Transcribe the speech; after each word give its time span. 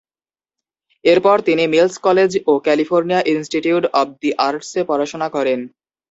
এরপর 1.05 1.37
তিনি 1.47 1.63
Mills 1.73 1.95
College 2.05 2.31
ও 2.47 2.53
ক্যালিফোর্নিয়া 2.65 3.21
ইনস্টিটিউট 3.33 3.83
অব 3.93 4.07
দি 4.21 4.29
আর্টসে 4.47 4.81
পড়াশোনা 4.89 5.27
করেন। 5.35 5.59